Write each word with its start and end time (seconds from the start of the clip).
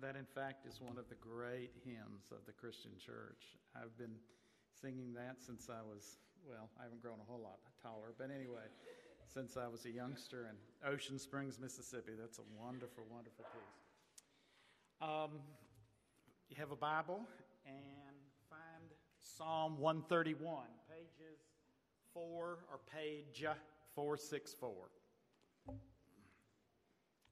That, 0.00 0.16
in 0.16 0.24
fact, 0.24 0.64
is 0.66 0.80
one 0.80 0.96
of 0.96 1.08
the 1.10 1.14
great 1.16 1.72
hymns 1.84 2.32
of 2.32 2.46
the 2.46 2.52
Christian 2.52 2.92
church. 2.96 3.58
I've 3.76 3.96
been 3.98 4.16
singing 4.80 5.12
that 5.12 5.36
since 5.44 5.68
I 5.68 5.82
was, 5.84 6.16
well, 6.48 6.70
I 6.80 6.84
haven't 6.84 7.02
grown 7.02 7.18
a 7.20 7.30
whole 7.30 7.42
lot 7.42 7.58
taller, 7.82 8.14
but 8.16 8.30
anyway, 8.34 8.64
since 9.26 9.58
I 9.58 9.68
was 9.68 9.84
a 9.84 9.90
youngster 9.90 10.48
in 10.48 10.88
Ocean 10.90 11.18
Springs, 11.18 11.58
Mississippi. 11.60 12.12
That's 12.18 12.38
a 12.38 12.48
wonderful, 12.58 13.04
wonderful 13.10 13.44
piece. 13.52 13.82
Um, 15.02 15.38
you 16.48 16.56
have 16.56 16.70
a 16.70 16.76
Bible 16.76 17.20
and 17.66 18.16
find 18.48 18.90
Psalm 19.18 19.78
131, 19.78 20.64
pages 20.88 21.40
4 22.14 22.24
or 22.24 22.58
page 22.90 23.44
464. 23.94 24.72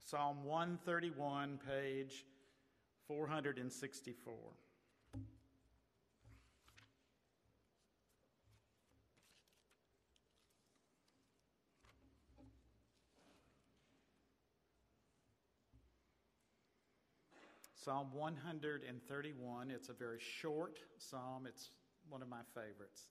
Psalm 0.04 0.44
131, 0.44 1.58
page 1.66 2.24
464. 3.08 4.34
Psalm 17.74 18.08
131. 18.12 19.70
It's 19.70 19.88
a 19.88 19.94
very 19.94 20.18
short 20.20 20.78
psalm. 20.98 21.46
It's 21.48 21.70
one 22.10 22.20
of 22.20 22.28
my 22.28 22.42
favorites. 22.54 23.04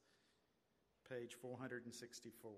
Page 1.09 1.35
464. 1.41 2.51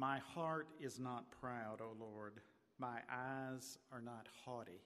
My 0.00 0.18
heart 0.34 0.68
is 0.80 0.98
not 0.98 1.30
proud, 1.42 1.82
O 1.82 1.94
Lord. 2.00 2.40
My 2.78 3.00
eyes 3.12 3.76
are 3.92 4.00
not 4.00 4.28
haughty. 4.46 4.80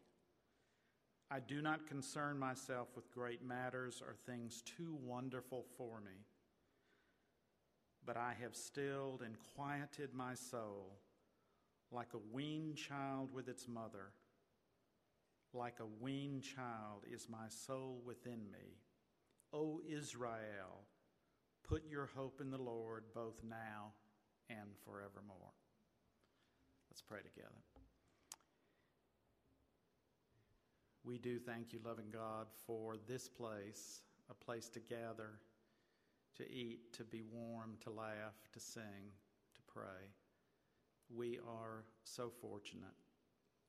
I 1.31 1.39
do 1.39 1.63
not 1.63 1.87
concern 1.87 2.37
myself 2.37 2.89
with 2.97 3.13
great 3.13 3.41
matters 3.41 4.03
or 4.05 4.17
things 4.17 4.61
too 4.63 4.99
wonderful 5.05 5.67
for 5.79 6.01
me. 6.01 6.27
But 8.05 8.17
I 8.17 8.35
have 8.43 8.57
stilled 8.57 9.23
and 9.23 9.37
quieted 9.55 10.15
my 10.15 10.35
soul 10.35 10.99
like 11.93 12.13
a 12.15 12.35
weaned 12.35 12.75
child 12.75 13.33
with 13.33 13.49
its 13.49 13.69
mother. 13.69 14.11
Like 15.53 15.79
a 15.79 16.03
weaned 16.03 16.43
child 16.43 17.05
is 17.09 17.29
my 17.29 17.47
soul 17.49 18.03
within 18.05 18.51
me. 18.51 18.81
O 19.53 19.81
Israel, 19.89 20.83
put 21.63 21.85
your 21.89 22.11
hope 22.17 22.41
in 22.41 22.51
the 22.51 22.59
Lord 22.61 23.05
both 23.15 23.41
now 23.49 23.93
and 24.51 24.71
forevermore. 24.85 25.53
Let's 26.91 27.03
pray 27.03 27.21
together. 27.21 27.63
We 31.05 31.19
do 31.19 31.39
thank 31.39 31.73
you, 31.73 31.81
loving 31.85 32.11
God, 32.11 32.47
for 32.67 32.97
this 33.07 33.29
place, 33.29 34.01
a 34.31 34.35
place 34.35 34.69
to 34.71 34.81
gather, 34.81 35.39
to 36.37 36.51
eat, 36.51 36.93
to 36.95 37.05
be 37.05 37.23
warm, 37.31 37.77
to 37.83 37.91
laugh, 37.91 38.35
to 38.53 38.61
sing, 38.61 39.13
to 39.55 39.61
pray. 39.73 40.09
We 41.15 41.39
are 41.47 41.85
so 42.05 42.31
fortunate. 42.41 42.95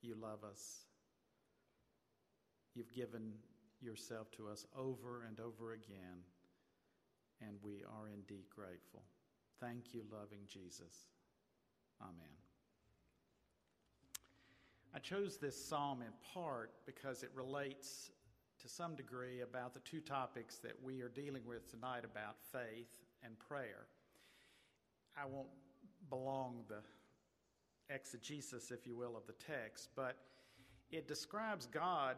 You 0.01 0.15
love 0.15 0.43
us. 0.49 0.85
You've 2.73 2.93
given 2.93 3.33
yourself 3.81 4.31
to 4.31 4.47
us 4.47 4.65
over 4.77 5.23
and 5.27 5.39
over 5.39 5.73
again, 5.73 6.23
and 7.41 7.57
we 7.61 7.83
are 7.83 8.07
indeed 8.07 8.45
grateful. 8.55 9.03
Thank 9.59 9.93
you, 9.93 10.03
loving 10.11 10.41
Jesus. 10.47 11.07
Amen. 12.01 12.35
I 14.93 14.99
chose 14.99 15.37
this 15.37 15.61
psalm 15.61 16.01
in 16.01 16.11
part 16.33 16.71
because 16.85 17.23
it 17.23 17.31
relates 17.33 18.11
to 18.61 18.69
some 18.69 18.95
degree 18.95 19.41
about 19.41 19.73
the 19.73 19.79
two 19.81 19.99
topics 19.99 20.57
that 20.57 20.73
we 20.83 21.01
are 21.01 21.09
dealing 21.09 21.43
with 21.45 21.69
tonight 21.69 22.03
about 22.03 22.35
faith 22.51 23.01
and 23.23 23.37
prayer. 23.39 23.87
I 25.17 25.25
won't 25.25 25.49
belong 26.09 26.63
the 26.67 26.81
exegesis, 27.93 28.71
if 28.71 28.85
you 28.85 28.95
will, 28.95 29.15
of 29.15 29.25
the 29.27 29.33
text, 29.33 29.89
but 29.95 30.17
it 30.91 31.07
describes 31.07 31.65
God 31.65 32.15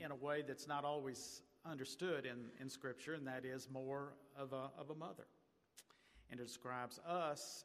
in 0.00 0.10
a 0.10 0.14
way 0.14 0.42
that's 0.46 0.66
not 0.66 0.84
always 0.84 1.42
understood 1.66 2.26
in, 2.26 2.44
in 2.60 2.68
Scripture, 2.68 3.14
and 3.14 3.26
that 3.26 3.44
is 3.44 3.68
more 3.70 4.14
of 4.38 4.52
a, 4.52 4.70
of 4.78 4.90
a 4.90 4.94
mother 4.94 5.26
and 6.30 6.38
describes 6.38 6.98
us 7.08 7.64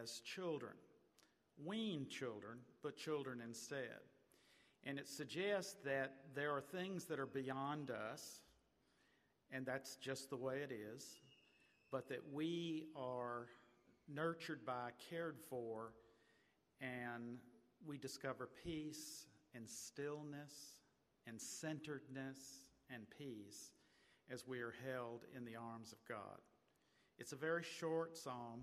as 0.00 0.20
children, 0.20 0.72
weaned 1.64 2.08
children, 2.08 2.58
but 2.82 2.96
children 2.96 3.40
instead. 3.44 4.00
And 4.84 4.98
it 4.98 5.08
suggests 5.08 5.76
that 5.84 6.14
there 6.34 6.52
are 6.52 6.60
things 6.60 7.04
that 7.06 7.18
are 7.18 7.26
beyond 7.26 7.90
us, 7.90 8.40
and 9.50 9.66
that's 9.66 9.96
just 9.96 10.30
the 10.30 10.36
way 10.36 10.58
it 10.58 10.72
is, 10.72 11.20
but 11.90 12.08
that 12.08 12.22
we 12.32 12.86
are 12.96 13.46
nurtured 14.08 14.64
by, 14.64 14.90
cared 15.10 15.36
for, 15.48 15.92
and 16.80 17.38
we 17.86 17.98
discover 17.98 18.48
peace 18.64 19.26
and 19.54 19.68
stillness 19.68 20.78
and 21.26 21.40
centeredness 21.40 22.38
and 22.92 23.04
peace 23.18 23.72
as 24.30 24.46
we 24.46 24.60
are 24.60 24.74
held 24.86 25.24
in 25.36 25.44
the 25.44 25.56
arms 25.56 25.92
of 25.92 25.98
God. 26.08 26.38
It's 27.20 27.32
a 27.32 27.36
very 27.36 27.62
short 27.62 28.16
psalm, 28.16 28.62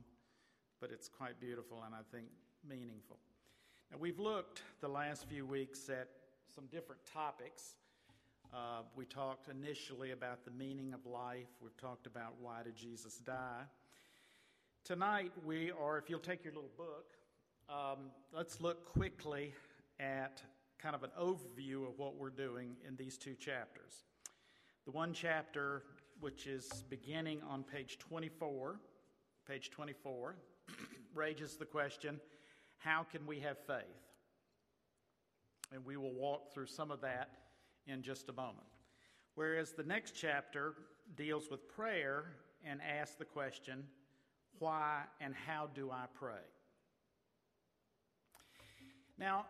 but 0.82 0.90
it's 0.92 1.08
quite 1.08 1.40
beautiful 1.40 1.84
and 1.86 1.94
I 1.94 2.00
think 2.12 2.26
meaningful. 2.68 3.20
Now, 3.92 4.00
we've 4.00 4.18
looked 4.18 4.64
the 4.82 4.88
last 4.88 5.30
few 5.30 5.46
weeks 5.46 5.90
at 5.90 6.08
some 6.56 6.66
different 6.72 7.02
topics. 7.06 7.76
Uh, 8.52 8.82
we 8.96 9.06
talked 9.06 9.48
initially 9.48 10.10
about 10.10 10.44
the 10.44 10.50
meaning 10.50 10.96
of 10.96 11.06
life. 11.06 11.46
We've 11.62 11.78
talked 11.78 12.08
about 12.08 12.34
why 12.42 12.64
did 12.64 12.76
Jesus 12.76 13.20
die. 13.20 13.62
Tonight, 14.84 15.34
we 15.46 15.72
are, 15.80 16.00
if 16.00 16.10
you'll 16.10 16.18
take 16.18 16.44
your 16.44 16.54
little 16.54 16.72
book, 16.78 17.14
um, 17.70 18.10
let's 18.34 18.60
look 18.60 18.92
quickly 18.92 19.54
at 20.00 20.42
kind 20.80 20.96
of 20.96 21.04
an 21.04 21.12
overview 21.22 21.88
of 21.88 22.00
what 22.00 22.16
we're 22.16 22.32
doing 22.32 22.76
in 22.88 22.96
these 22.96 23.20
two 23.20 23.36
chapters. 23.36 24.06
The 24.86 24.92
one 24.92 25.14
chapter 25.14 25.84
which 26.20 26.48
is 26.48 26.84
beginning 26.90 27.42
on 27.48 27.64
page 27.64 27.98
24, 28.00 28.80
page 29.48 29.70
24, 29.72 30.36
raises 31.16 31.56
the 31.58 31.66
question 31.66 32.20
how 32.78 33.04
can 33.04 33.26
we 33.26 33.40
have 33.40 33.58
faith? 33.66 33.84
And 35.74 35.84
we 35.86 35.98
will 35.98 36.14
walk 36.14 36.54
through 36.54 36.68
some 36.68 36.92
of 36.92 37.02
that 37.02 37.30
in 37.88 38.02
just 38.02 38.30
a 38.30 38.34
moment. 38.34 38.68
Whereas 39.36 39.72
the 39.72 39.84
next 39.84 40.14
chapter 40.16 40.74
deals 41.16 41.50
with 41.50 41.68
prayer 41.68 42.26
and 42.66 42.80
asks 42.82 43.16
the 43.16 43.26
question 43.26 43.84
why 44.60 45.04
and 45.22 45.34
how 45.46 45.70
do 45.76 45.92
I 45.92 46.06
pray? 46.14 46.46
Now, 49.20 49.46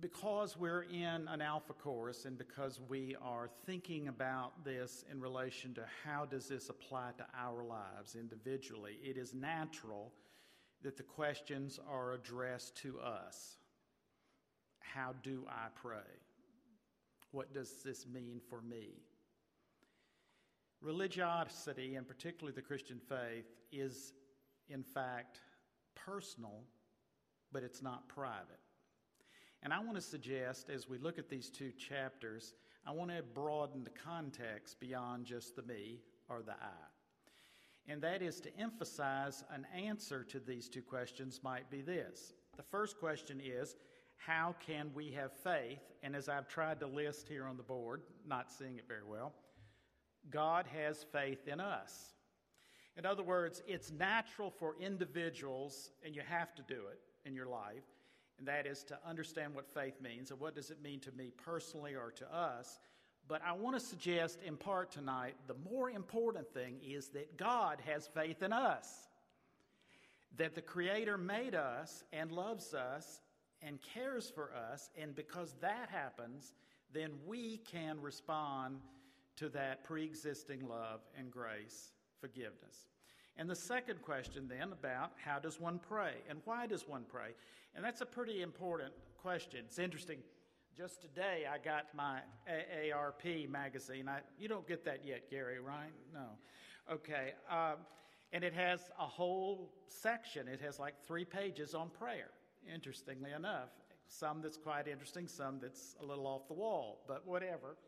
because 0.00 0.56
we're 0.56 0.82
in 0.84 1.28
an 1.28 1.42
alpha 1.42 1.72
course 1.74 2.24
and 2.24 2.38
because 2.38 2.80
we 2.88 3.16
are 3.22 3.48
thinking 3.66 4.08
about 4.08 4.64
this 4.64 5.04
in 5.10 5.20
relation 5.20 5.74
to 5.74 5.84
how 6.04 6.24
does 6.24 6.48
this 6.48 6.68
apply 6.68 7.10
to 7.18 7.26
our 7.38 7.62
lives 7.62 8.16
individually, 8.16 8.98
it 9.02 9.16
is 9.16 9.34
natural 9.34 10.12
that 10.82 10.96
the 10.96 11.02
questions 11.02 11.78
are 11.90 12.12
addressed 12.12 12.76
to 12.76 12.98
us. 13.00 13.56
How 14.78 15.14
do 15.22 15.44
I 15.48 15.68
pray? 15.74 15.98
What 17.32 17.52
does 17.52 17.82
this 17.84 18.06
mean 18.06 18.40
for 18.48 18.62
me? 18.62 19.02
Religiosity, 20.80 21.96
and 21.96 22.08
particularly 22.08 22.54
the 22.54 22.62
Christian 22.62 22.98
faith, 22.98 23.44
is 23.70 24.14
in 24.68 24.82
fact 24.82 25.40
personal, 25.94 26.62
but 27.52 27.62
it's 27.62 27.82
not 27.82 28.08
private. 28.08 28.58
And 29.62 29.72
I 29.72 29.78
want 29.80 29.94
to 29.96 30.00
suggest, 30.00 30.70
as 30.70 30.88
we 30.88 30.98
look 30.98 31.18
at 31.18 31.28
these 31.28 31.50
two 31.50 31.72
chapters, 31.72 32.54
I 32.86 32.92
want 32.92 33.10
to 33.10 33.22
broaden 33.22 33.84
the 33.84 33.90
context 33.90 34.80
beyond 34.80 35.26
just 35.26 35.54
the 35.54 35.62
me 35.62 36.00
or 36.28 36.42
the 36.42 36.52
I. 36.52 36.88
And 37.88 38.00
that 38.02 38.22
is 38.22 38.40
to 38.40 38.56
emphasize 38.58 39.44
an 39.52 39.66
answer 39.74 40.24
to 40.24 40.38
these 40.38 40.68
two 40.68 40.82
questions 40.82 41.40
might 41.42 41.70
be 41.70 41.82
this. 41.82 42.32
The 42.56 42.62
first 42.62 42.98
question 42.98 43.40
is, 43.44 43.76
how 44.16 44.54
can 44.64 44.90
we 44.94 45.10
have 45.12 45.32
faith? 45.32 45.80
And 46.02 46.14
as 46.14 46.28
I've 46.28 46.48
tried 46.48 46.80
to 46.80 46.86
list 46.86 47.28
here 47.28 47.46
on 47.46 47.56
the 47.56 47.62
board, 47.62 48.02
not 48.26 48.50
seeing 48.50 48.76
it 48.76 48.86
very 48.86 49.04
well, 49.06 49.32
God 50.30 50.66
has 50.66 51.04
faith 51.10 51.48
in 51.48 51.60
us. 51.60 52.14
In 52.96 53.06
other 53.06 53.22
words, 53.22 53.62
it's 53.66 53.90
natural 53.90 54.50
for 54.50 54.76
individuals, 54.78 55.90
and 56.04 56.14
you 56.14 56.22
have 56.26 56.54
to 56.56 56.62
do 56.62 56.82
it 56.92 57.00
in 57.24 57.34
your 57.34 57.46
life, 57.46 57.84
and 58.40 58.48
that 58.48 58.66
is 58.66 58.82
to 58.84 58.98
understand 59.06 59.54
what 59.54 59.68
faith 59.68 60.00
means 60.00 60.30
and 60.30 60.40
what 60.40 60.54
does 60.54 60.70
it 60.70 60.82
mean 60.82 60.98
to 61.00 61.12
me 61.12 61.30
personally 61.36 61.94
or 61.94 62.10
to 62.12 62.34
us. 62.34 62.80
But 63.28 63.42
I 63.46 63.52
want 63.52 63.78
to 63.78 63.84
suggest 63.84 64.38
in 64.44 64.56
part 64.56 64.90
tonight 64.90 65.36
the 65.46 65.54
more 65.70 65.90
important 65.90 66.52
thing 66.52 66.80
is 66.82 67.08
that 67.08 67.36
God 67.36 67.80
has 67.86 68.08
faith 68.08 68.42
in 68.42 68.52
us. 68.52 68.88
That 70.38 70.54
the 70.54 70.62
Creator 70.62 71.18
made 71.18 71.54
us 71.54 72.02
and 72.12 72.32
loves 72.32 72.72
us 72.72 73.20
and 73.62 73.78
cares 73.82 74.30
for 74.30 74.52
us, 74.54 74.88
and 74.98 75.14
because 75.14 75.54
that 75.60 75.90
happens, 75.90 76.54
then 76.94 77.10
we 77.26 77.58
can 77.58 78.00
respond 78.00 78.80
to 79.36 79.50
that 79.50 79.84
pre 79.84 80.04
existing 80.04 80.66
love 80.66 81.00
and 81.16 81.30
grace, 81.30 81.92
forgiveness. 82.20 82.88
And 83.40 83.48
the 83.48 83.56
second 83.56 84.02
question 84.02 84.48
then 84.48 84.70
about 84.70 85.12
how 85.16 85.38
does 85.38 85.58
one 85.58 85.80
pray 85.88 86.12
and 86.28 86.40
why 86.44 86.66
does 86.66 86.86
one 86.86 87.04
pray? 87.10 87.30
And 87.74 87.82
that's 87.82 88.02
a 88.02 88.06
pretty 88.06 88.42
important 88.42 88.92
question. 89.16 89.60
It's 89.64 89.78
interesting. 89.78 90.18
Just 90.76 91.00
today, 91.00 91.46
I 91.50 91.56
got 91.56 91.86
my 91.94 92.20
AARP 92.46 93.48
magazine. 93.48 94.10
I, 94.10 94.18
you 94.38 94.46
don't 94.46 94.68
get 94.68 94.84
that 94.84 95.06
yet, 95.06 95.30
Gary, 95.30 95.58
right? 95.58 95.90
No. 96.12 96.26
Okay. 96.92 97.32
Um, 97.50 97.76
and 98.34 98.44
it 98.44 98.52
has 98.52 98.90
a 99.00 99.06
whole 99.06 99.72
section. 99.88 100.46
It 100.46 100.60
has 100.60 100.78
like 100.78 101.02
three 101.06 101.24
pages 101.24 101.74
on 101.74 101.88
prayer, 101.88 102.28
interestingly 102.70 103.30
enough. 103.32 103.70
Some 104.06 104.42
that's 104.42 104.58
quite 104.58 104.86
interesting, 104.86 105.26
some 105.26 105.58
that's 105.62 105.96
a 106.02 106.04
little 106.04 106.26
off 106.26 106.46
the 106.46 106.54
wall, 106.54 107.00
but 107.08 107.26
whatever. 107.26 107.78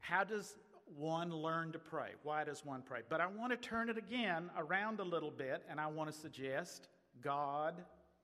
How 0.00 0.24
does 0.24 0.54
one 0.86 1.30
learn 1.30 1.72
to 1.72 1.78
pray? 1.78 2.10
Why 2.22 2.44
does 2.44 2.64
one 2.64 2.82
pray? 2.82 3.00
But 3.08 3.20
I 3.20 3.26
want 3.26 3.50
to 3.50 3.56
turn 3.56 3.88
it 3.88 3.98
again 3.98 4.50
around 4.56 5.00
a 5.00 5.04
little 5.04 5.30
bit, 5.30 5.62
and 5.68 5.80
I 5.80 5.86
want 5.86 6.12
to 6.12 6.16
suggest 6.16 6.88
God 7.20 7.82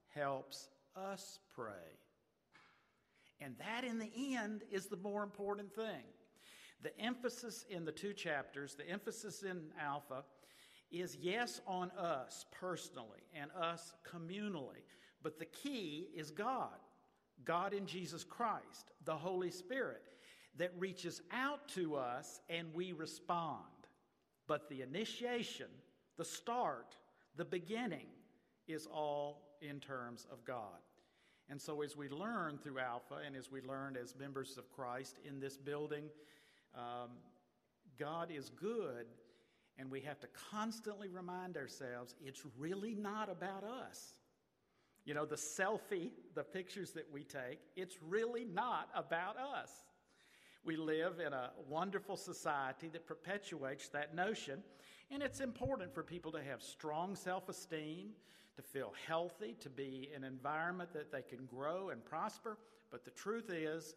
helps 0.08 0.68
us 0.96 1.38
pray. 1.54 1.98
And 3.40 3.56
that, 3.58 3.84
in 3.84 3.98
the 3.98 4.10
end, 4.36 4.62
is 4.70 4.86
the 4.86 4.96
more 4.96 5.22
important 5.22 5.74
thing. 5.74 6.04
The 6.82 6.98
emphasis 6.98 7.64
in 7.68 7.84
the 7.84 7.92
two 7.92 8.12
chapters, 8.12 8.74
the 8.74 8.88
emphasis 8.88 9.42
in 9.42 9.60
Alpha, 9.80 10.24
is 10.90 11.16
yes 11.20 11.60
on 11.66 11.90
us 11.92 12.46
personally 12.58 13.20
and 13.34 13.50
us 13.52 13.92
communally. 14.10 14.82
But 15.22 15.38
the 15.38 15.44
key 15.46 16.08
is 16.14 16.30
God, 16.30 16.78
God 17.44 17.72
in 17.72 17.86
Jesus 17.86 18.24
Christ, 18.24 18.92
the 19.04 19.16
Holy 19.16 19.50
Spirit, 19.50 20.02
that 20.56 20.72
reaches 20.78 21.22
out 21.32 21.68
to 21.68 21.96
us 21.96 22.40
and 22.48 22.74
we 22.74 22.92
respond. 22.92 23.64
But 24.46 24.68
the 24.68 24.82
initiation, 24.82 25.68
the 26.16 26.24
start, 26.24 26.96
the 27.36 27.44
beginning 27.44 28.06
is 28.66 28.86
all 28.86 29.56
in 29.60 29.80
terms 29.80 30.26
of 30.30 30.44
God. 30.44 30.80
And 31.48 31.60
so, 31.60 31.82
as 31.82 31.96
we 31.96 32.08
learn 32.08 32.58
through 32.58 32.78
Alpha 32.78 33.18
and 33.26 33.34
as 33.34 33.50
we 33.50 33.60
learn 33.62 33.96
as 33.96 34.14
members 34.16 34.56
of 34.56 34.70
Christ 34.70 35.18
in 35.24 35.40
this 35.40 35.56
building, 35.56 36.04
um, 36.76 37.10
God 37.98 38.30
is 38.30 38.50
good, 38.50 39.06
and 39.76 39.90
we 39.90 40.00
have 40.00 40.20
to 40.20 40.28
constantly 40.50 41.08
remind 41.08 41.56
ourselves 41.56 42.14
it's 42.24 42.42
really 42.56 42.94
not 42.94 43.28
about 43.28 43.64
us. 43.64 44.14
You 45.04 45.14
know, 45.14 45.24
the 45.24 45.36
selfie, 45.36 46.12
the 46.34 46.44
pictures 46.44 46.92
that 46.92 47.10
we 47.12 47.24
take, 47.24 47.58
it's 47.74 47.96
really 48.02 48.44
not 48.44 48.88
about 48.94 49.36
us. 49.36 49.70
We 50.64 50.76
live 50.76 51.20
in 51.24 51.32
a 51.32 51.50
wonderful 51.68 52.16
society 52.16 52.88
that 52.88 53.06
perpetuates 53.06 53.88
that 53.88 54.14
notion, 54.14 54.62
and 55.10 55.22
it's 55.22 55.40
important 55.40 55.94
for 55.94 56.02
people 56.02 56.32
to 56.32 56.42
have 56.42 56.62
strong 56.62 57.16
self 57.16 57.48
esteem, 57.48 58.10
to 58.56 58.62
feel 58.62 58.92
healthy, 59.06 59.56
to 59.60 59.70
be 59.70 60.10
in 60.14 60.22
an 60.22 60.32
environment 60.32 60.92
that 60.92 61.10
they 61.10 61.22
can 61.22 61.46
grow 61.46 61.90
and 61.90 62.04
prosper. 62.04 62.58
But 62.90 63.04
the 63.04 63.10
truth 63.10 63.50
is, 63.50 63.94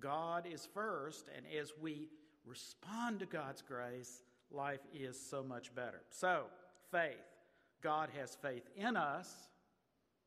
God 0.00 0.46
is 0.50 0.66
first, 0.74 1.28
and 1.36 1.46
as 1.60 1.72
we 1.80 2.08
respond 2.44 3.20
to 3.20 3.26
God's 3.26 3.62
grace, 3.62 4.22
life 4.50 4.80
is 4.92 5.18
so 5.18 5.42
much 5.42 5.74
better. 5.74 6.02
So, 6.10 6.44
faith. 6.90 7.16
God 7.82 8.10
has 8.18 8.36
faith 8.42 8.68
in 8.76 8.96
us. 8.96 9.48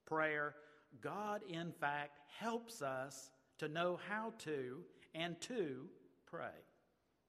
Prayer. 0.05 0.55
God, 1.01 1.41
in 1.47 1.71
fact, 1.71 2.19
helps 2.39 2.81
us 2.81 3.31
to 3.59 3.67
know 3.67 3.99
how 4.09 4.33
to 4.39 4.83
and 5.15 5.39
to 5.41 5.87
pray. 6.25 6.55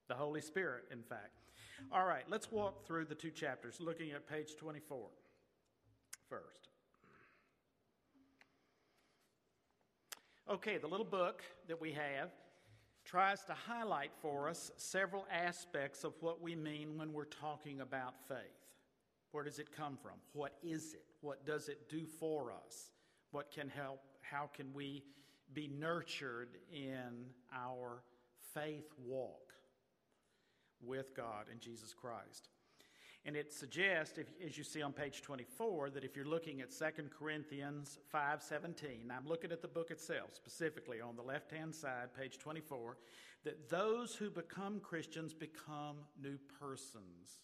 The 0.07 0.15
Holy 0.15 0.41
Spirit, 0.41 0.85
in 0.91 1.01
fact. 1.01 1.41
All 1.91 2.05
right, 2.05 2.23
let's 2.29 2.51
walk 2.51 2.85
through 2.85 3.05
the 3.05 3.15
two 3.15 3.31
chapters, 3.31 3.77
looking 3.79 4.11
at 4.11 4.27
page 4.27 4.55
24 4.57 5.07
first. 6.29 6.69
Okay, 10.49 10.77
the 10.77 10.87
little 10.87 11.05
book 11.05 11.41
that 11.67 11.81
we 11.81 11.91
have 11.91 12.29
tries 13.03 13.43
to 13.43 13.53
highlight 13.53 14.11
for 14.21 14.49
us 14.49 14.71
several 14.77 15.25
aspects 15.31 16.03
of 16.03 16.13
what 16.21 16.41
we 16.41 16.55
mean 16.55 16.97
when 16.97 17.13
we're 17.13 17.25
talking 17.25 17.81
about 17.81 18.15
faith. 18.27 18.37
Where 19.31 19.43
does 19.43 19.59
it 19.59 19.75
come 19.75 19.97
from? 20.01 20.13
What 20.33 20.53
is 20.63 20.93
it? 20.93 21.05
What 21.21 21.45
does 21.45 21.67
it 21.67 21.89
do 21.89 22.05
for 22.05 22.51
us? 22.51 22.91
What 23.31 23.51
can 23.51 23.69
help? 23.69 24.01
How 24.21 24.49
can 24.53 24.73
we 24.73 25.03
be 25.53 25.67
nurtured 25.67 26.49
in 26.71 27.25
our 27.53 28.03
faith 28.53 28.91
walk 29.03 29.53
with 30.81 31.15
God 31.15 31.45
and 31.51 31.59
Jesus 31.59 31.93
Christ? 31.93 32.49
And 33.27 33.35
it 33.35 33.51
suggests, 33.51 34.19
if, 34.19 34.27
as 34.45 34.55
you 34.55 34.63
see 34.63 34.83
on 34.83 34.93
page 34.93 35.23
24, 35.23 35.89
that 35.91 36.03
if 36.03 36.15
you're 36.15 36.27
looking 36.27 36.61
at 36.61 36.69
2 36.69 36.85
Corinthians 37.17 37.97
5.17, 38.13 39.09
I'm 39.09 39.27
looking 39.27 39.51
at 39.51 39.63
the 39.63 39.67
book 39.67 39.89
itself, 39.89 40.35
specifically 40.35 41.01
on 41.01 41.15
the 41.15 41.23
left-hand 41.23 41.73
side, 41.73 42.09
page 42.15 42.37
24, 42.37 42.97
that 43.43 43.67
those 43.67 44.13
who 44.13 44.29
become 44.29 44.79
Christians 44.79 45.33
become 45.33 45.97
new 46.21 46.37
persons. 46.59 47.39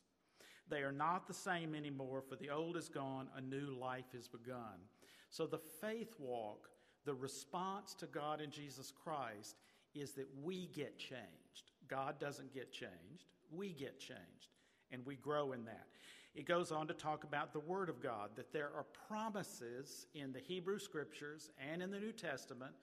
They 0.69 0.83
are 0.83 0.91
not 0.91 1.25
the 1.25 1.33
same 1.33 1.73
anymore, 1.73 2.21
for 2.21 2.35
the 2.35 2.51
old 2.51 2.77
is 2.77 2.87
gone, 2.87 3.27
a 3.35 3.41
new 3.41 3.75
life 3.75 4.13
is 4.13 4.27
begun. 4.27 4.85
So 5.31 5.47
the 5.47 5.57
faith 5.57 6.13
walk, 6.19 6.69
the 7.05 7.13
response 7.13 7.93
to 7.95 8.05
God 8.05 8.41
and 8.41 8.51
Jesus 8.51 8.91
Christ, 8.91 9.55
is 9.93 10.11
that 10.13 10.27
we 10.43 10.67
get 10.67 10.97
changed. 10.97 11.71
God 11.87 12.19
doesn't 12.19 12.53
get 12.53 12.71
changed, 12.71 13.25
we 13.51 13.73
get 13.73 13.99
changed 13.99 14.55
and 14.91 15.05
we 15.05 15.15
grow 15.15 15.51
in 15.51 15.65
that. 15.65 15.87
It 16.33 16.45
goes 16.45 16.71
on 16.71 16.87
to 16.87 16.93
talk 16.93 17.23
about 17.23 17.51
the 17.51 17.59
Word 17.59 17.89
of 17.89 18.01
God, 18.01 18.29
that 18.35 18.53
there 18.53 18.69
are 18.75 18.85
promises 19.07 20.05
in 20.13 20.31
the 20.31 20.39
Hebrew 20.39 20.79
Scriptures 20.79 21.49
and 21.71 21.81
in 21.81 21.91
the 21.91 21.99
New 21.99 22.13
Testament 22.13 22.73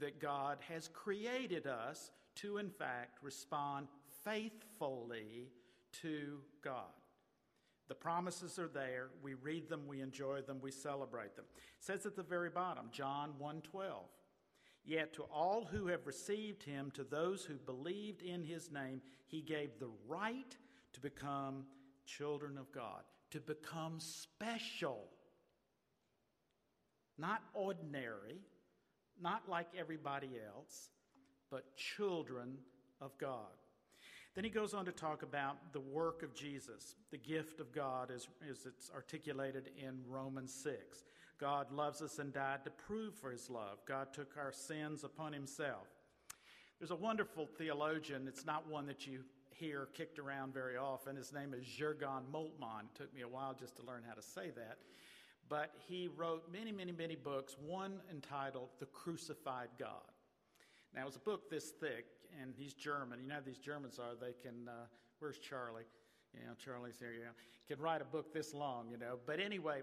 that 0.00 0.20
God 0.20 0.58
has 0.68 0.88
created 0.88 1.66
us 1.66 2.10
to, 2.36 2.58
in 2.58 2.70
fact, 2.70 3.18
respond 3.22 3.86
faithfully 4.24 5.50
to 6.02 6.38
God. 6.62 6.92
The 7.88 7.94
promises 7.94 8.58
are 8.58 8.68
there. 8.68 9.10
We 9.22 9.34
read 9.34 9.68
them, 9.68 9.86
we 9.86 10.00
enjoy 10.00 10.42
them, 10.42 10.58
we 10.60 10.70
celebrate 10.70 11.36
them. 11.36 11.44
It 11.56 11.84
says 11.84 12.06
at 12.06 12.16
the 12.16 12.22
very 12.22 12.50
bottom, 12.50 12.88
John 12.90 13.34
1:12. 13.38 14.08
Yet 14.84 15.12
to 15.14 15.24
all 15.24 15.64
who 15.64 15.88
have 15.88 16.06
received 16.06 16.62
him, 16.62 16.92
to 16.92 17.02
those 17.02 17.44
who 17.44 17.54
believed 17.54 18.22
in 18.22 18.44
his 18.44 18.70
name, 18.70 19.02
he 19.26 19.40
gave 19.40 19.78
the 19.78 19.90
right 20.06 20.56
to 20.92 21.00
become 21.00 21.66
children 22.06 22.56
of 22.56 22.70
God, 22.70 23.02
to 23.30 23.40
become 23.40 23.98
special, 23.98 25.10
not 27.18 27.42
ordinary, 27.52 28.40
not 29.20 29.48
like 29.48 29.68
everybody 29.76 30.38
else, 30.54 30.90
but 31.50 31.76
children 31.76 32.58
of 33.00 33.16
God. 33.18 33.52
Then 34.36 34.44
he 34.44 34.50
goes 34.50 34.74
on 34.74 34.84
to 34.84 34.92
talk 34.92 35.22
about 35.22 35.72
the 35.72 35.80
work 35.80 36.22
of 36.22 36.34
Jesus, 36.34 36.94
the 37.10 37.16
gift 37.16 37.58
of 37.58 37.72
God 37.72 38.10
as, 38.14 38.28
as 38.50 38.66
it's 38.66 38.90
articulated 38.94 39.70
in 39.82 39.98
Romans 40.06 40.52
6. 40.62 41.04
God 41.40 41.72
loves 41.72 42.02
us 42.02 42.18
and 42.18 42.34
died 42.34 42.62
to 42.64 42.70
prove 42.70 43.14
for 43.14 43.30
his 43.30 43.48
love. 43.48 43.78
God 43.86 44.12
took 44.12 44.36
our 44.36 44.52
sins 44.52 45.04
upon 45.04 45.32
himself. 45.32 45.86
There's 46.78 46.90
a 46.90 46.96
wonderful 46.96 47.46
theologian, 47.46 48.28
it's 48.28 48.44
not 48.44 48.68
one 48.68 48.84
that 48.88 49.06
you 49.06 49.20
hear 49.54 49.88
kicked 49.94 50.18
around 50.18 50.52
very 50.52 50.76
often. 50.76 51.16
His 51.16 51.32
name 51.32 51.54
is 51.54 51.64
Jurgen 51.64 52.24
Moltmann. 52.30 52.84
It 52.94 52.94
took 52.94 53.14
me 53.14 53.22
a 53.22 53.28
while 53.28 53.54
just 53.58 53.76
to 53.76 53.82
learn 53.86 54.02
how 54.06 54.12
to 54.12 54.22
say 54.22 54.50
that. 54.54 54.76
But 55.48 55.70
he 55.88 56.10
wrote 56.14 56.52
many, 56.52 56.72
many, 56.72 56.92
many 56.92 57.16
books, 57.16 57.56
one 57.64 58.00
entitled 58.10 58.68
The 58.80 58.86
Crucified 58.86 59.68
God. 59.78 60.12
Now, 60.94 61.02
it 61.02 61.06
was 61.06 61.16
a 61.16 61.20
book 61.20 61.48
this 61.48 61.70
thick, 61.70 62.04
and 62.40 62.52
he's 62.56 62.74
German. 62.74 63.20
You 63.20 63.28
know 63.28 63.34
how 63.36 63.40
these 63.44 63.58
Germans 63.58 63.98
are. 63.98 64.14
They 64.20 64.32
can, 64.32 64.68
uh, 64.68 64.86
where's 65.18 65.38
Charlie? 65.38 65.84
You 66.34 66.46
know, 66.46 66.54
Charlie's 66.62 66.98
here, 66.98 67.12
you 67.12 67.24
know, 67.24 67.30
can 67.68 67.80
write 67.80 68.02
a 68.02 68.04
book 68.04 68.32
this 68.32 68.52
long, 68.52 68.90
you 68.90 68.98
know. 68.98 69.18
But 69.26 69.40
anyway, 69.40 69.82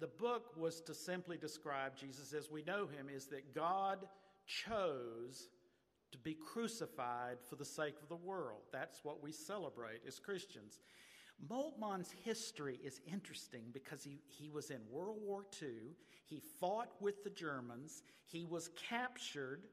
the 0.00 0.06
book 0.06 0.56
was 0.56 0.80
to 0.82 0.94
simply 0.94 1.36
describe 1.36 1.96
Jesus 1.96 2.32
as 2.32 2.50
we 2.50 2.62
know 2.62 2.86
him, 2.86 3.08
is 3.14 3.26
that 3.26 3.54
God 3.54 4.06
chose 4.46 5.48
to 6.12 6.18
be 6.18 6.34
crucified 6.34 7.38
for 7.48 7.56
the 7.56 7.64
sake 7.64 7.96
of 8.02 8.08
the 8.08 8.16
world. 8.16 8.60
That's 8.72 9.04
what 9.04 9.22
we 9.22 9.32
celebrate 9.32 10.00
as 10.06 10.18
Christians. 10.18 10.80
Moltmann's 11.50 12.14
history 12.24 12.78
is 12.84 13.00
interesting 13.12 13.64
because 13.72 14.04
he, 14.04 14.20
he 14.28 14.48
was 14.48 14.70
in 14.70 14.78
World 14.90 15.18
War 15.20 15.44
II. 15.60 15.96
He 16.24 16.40
fought 16.60 16.90
with 17.00 17.24
the 17.24 17.30
Germans. 17.30 18.02
He 18.24 18.44
was 18.44 18.70
captured. 18.88 19.64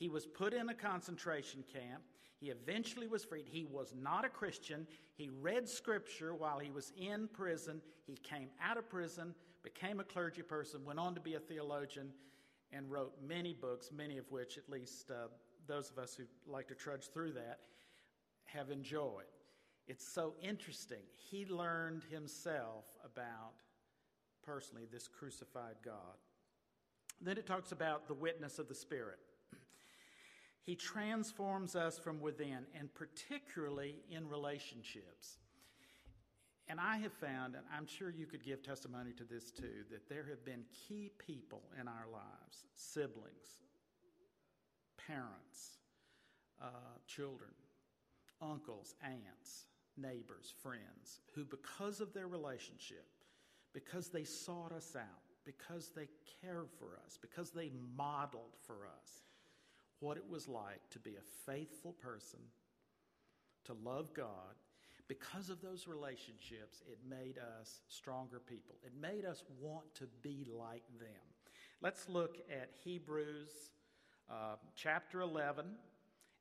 He 0.00 0.08
was 0.08 0.26
put 0.26 0.54
in 0.54 0.70
a 0.70 0.74
concentration 0.74 1.62
camp. 1.70 2.02
He 2.38 2.46
eventually 2.46 3.06
was 3.06 3.22
freed. 3.22 3.44
He 3.46 3.66
was 3.66 3.94
not 3.94 4.24
a 4.24 4.30
Christian. 4.30 4.86
He 5.14 5.28
read 5.28 5.68
scripture 5.68 6.34
while 6.34 6.58
he 6.58 6.70
was 6.70 6.90
in 6.96 7.28
prison. 7.28 7.82
He 8.06 8.16
came 8.16 8.48
out 8.64 8.78
of 8.78 8.88
prison, 8.88 9.34
became 9.62 10.00
a 10.00 10.04
clergy 10.04 10.40
person, 10.40 10.86
went 10.86 10.98
on 10.98 11.14
to 11.14 11.20
be 11.20 11.34
a 11.34 11.38
theologian, 11.38 12.08
and 12.72 12.90
wrote 12.90 13.12
many 13.22 13.52
books, 13.52 13.90
many 13.94 14.16
of 14.16 14.24
which, 14.30 14.56
at 14.56 14.70
least 14.70 15.10
uh, 15.10 15.28
those 15.66 15.90
of 15.90 15.98
us 15.98 16.14
who 16.14 16.24
like 16.50 16.68
to 16.68 16.74
trudge 16.74 17.08
through 17.12 17.32
that, 17.32 17.58
have 18.46 18.70
enjoyed. 18.70 19.24
It's 19.86 20.08
so 20.08 20.32
interesting. 20.40 21.02
He 21.30 21.44
learned 21.44 22.04
himself 22.10 22.86
about, 23.04 23.52
personally, 24.42 24.86
this 24.90 25.08
crucified 25.08 25.76
God. 25.84 26.16
Then 27.20 27.36
it 27.36 27.46
talks 27.46 27.72
about 27.72 28.08
the 28.08 28.14
witness 28.14 28.58
of 28.58 28.66
the 28.66 28.74
Spirit. 28.74 29.18
He 30.70 30.76
transforms 30.76 31.74
us 31.74 31.98
from 31.98 32.20
within, 32.20 32.64
and 32.78 32.94
particularly 32.94 33.96
in 34.08 34.28
relationships. 34.28 35.38
And 36.68 36.78
I 36.78 36.98
have 36.98 37.12
found, 37.12 37.56
and 37.56 37.64
I'm 37.76 37.88
sure 37.88 38.08
you 38.08 38.24
could 38.24 38.44
give 38.44 38.62
testimony 38.62 39.10
to 39.14 39.24
this 39.24 39.50
too, 39.50 39.82
that 39.90 40.08
there 40.08 40.24
have 40.30 40.44
been 40.44 40.62
key 40.86 41.10
people 41.18 41.62
in 41.80 41.88
our 41.88 42.06
lives 42.12 42.66
siblings, 42.76 43.64
parents, 45.08 45.78
uh, 46.62 46.68
children, 47.04 47.50
uncles, 48.40 48.94
aunts, 49.02 49.64
neighbors, 49.96 50.54
friends, 50.62 51.18
who, 51.34 51.44
because 51.44 52.00
of 52.00 52.14
their 52.14 52.28
relationship, 52.28 53.08
because 53.74 54.10
they 54.10 54.22
sought 54.22 54.70
us 54.70 54.94
out, 54.94 55.34
because 55.44 55.90
they 55.96 56.06
cared 56.40 56.68
for 56.78 56.96
us, 57.04 57.18
because 57.20 57.50
they 57.50 57.72
modeled 57.96 58.54
for 58.64 58.86
us 58.86 59.24
what 60.00 60.16
it 60.16 60.24
was 60.28 60.48
like 60.48 60.80
to 60.90 60.98
be 60.98 61.16
a 61.16 61.50
faithful 61.50 61.92
person, 61.92 62.40
to 63.64 63.74
love 63.84 64.12
God, 64.14 64.56
because 65.08 65.50
of 65.50 65.60
those 65.60 65.88
relationships, 65.88 66.82
it 66.86 66.98
made 67.08 67.36
us 67.58 67.80
stronger 67.88 68.38
people. 68.38 68.76
It 68.84 68.92
made 69.00 69.24
us 69.24 69.42
want 69.60 69.92
to 69.96 70.04
be 70.22 70.46
like 70.48 70.84
them. 71.00 71.08
Let's 71.82 72.08
look 72.08 72.36
at 72.50 72.70
Hebrews 72.84 73.50
uh, 74.30 74.56
chapter 74.76 75.20
11 75.20 75.64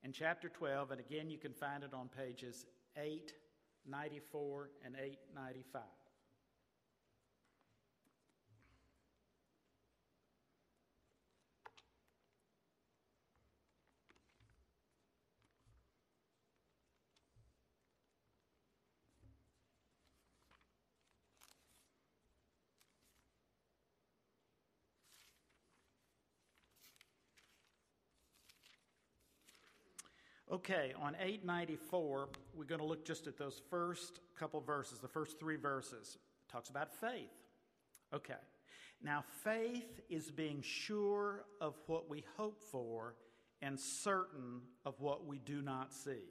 and 0.04 0.14
chapter 0.14 0.50
12. 0.50 0.92
And 0.92 1.00
again, 1.00 1.30
you 1.30 1.40
can 1.40 1.54
find 1.54 1.84
it 1.84 1.94
on 1.94 2.10
pages 2.10 2.68
894 2.96 4.70
and 4.86 4.96
895. 4.96 5.82
Okay, 30.52 30.94
on 31.00 31.16
894, 31.20 32.30
we're 32.56 32.64
going 32.64 32.80
to 32.80 32.86
look 32.86 33.06
just 33.06 33.28
at 33.28 33.38
those 33.38 33.62
first 33.70 34.20
couple 34.36 34.60
verses, 34.62 34.98
the 34.98 35.08
first 35.08 35.40
three 35.40 35.58
verses. 35.58 36.18
It 36.18 36.52
talks 36.52 36.70
about 36.70 36.92
faith. 36.92 37.30
Okay. 38.12 38.34
Now, 39.00 39.24
faith 39.44 40.02
is 40.10 40.32
being 40.32 40.64
sure 40.64 41.46
of 41.62 41.76
what 41.86 42.10
we 42.10 42.26
hope 42.36 42.64
for 42.72 43.14
and 43.62 43.80
certain 43.80 44.62
of 44.86 45.00
what 45.00 45.28
we 45.28 45.38
do 45.38 45.62
not 45.62 45.94
see. 45.94 46.26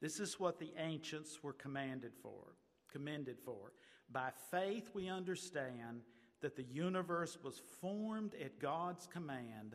This 0.00 0.20
is 0.20 0.38
what 0.38 0.60
the 0.60 0.72
ancients 0.78 1.42
were 1.42 1.52
commanded 1.52 2.12
for, 2.22 2.54
commended 2.92 3.38
for. 3.44 3.72
By 4.08 4.30
faith, 4.52 4.90
we 4.94 5.08
understand 5.08 6.02
that 6.42 6.54
the 6.54 6.62
universe 6.62 7.38
was 7.42 7.60
formed 7.80 8.34
at 8.34 8.60
God's 8.60 9.08
command 9.08 9.74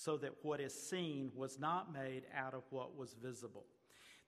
so 0.00 0.16
that 0.16 0.32
what 0.40 0.60
is 0.60 0.72
seen 0.72 1.30
was 1.34 1.58
not 1.58 1.92
made 1.92 2.22
out 2.34 2.54
of 2.54 2.62
what 2.70 2.96
was 2.96 3.14
visible. 3.22 3.66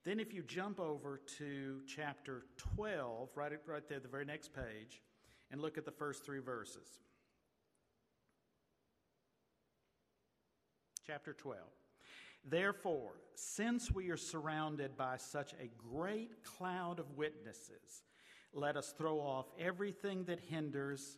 Then, 0.03 0.19
if 0.19 0.31
you 0.31 0.43
jump 0.43 0.79
over 0.79 1.19
to 1.39 1.81
chapter 1.87 2.43
12, 2.75 3.29
right, 3.35 3.53
right 3.65 3.87
there, 3.89 3.99
the 3.99 4.07
very 4.07 4.25
next 4.25 4.51
page, 4.53 5.01
and 5.49 5.59
look 5.59 5.79
at 5.79 5.85
the 5.85 5.91
first 5.91 6.23
three 6.23 6.41
verses. 6.41 6.87
Chapter 11.07 11.33
12. 11.33 11.59
Therefore, 12.45 13.13
since 13.33 13.91
we 13.91 14.11
are 14.11 14.17
surrounded 14.17 14.95
by 14.95 15.17
such 15.17 15.53
a 15.53 15.71
great 15.91 16.43
cloud 16.43 16.99
of 16.99 17.09
witnesses, 17.17 18.03
let 18.53 18.77
us 18.77 18.93
throw 18.95 19.17
off 19.19 19.47
everything 19.57 20.25
that 20.25 20.39
hinders 20.39 21.17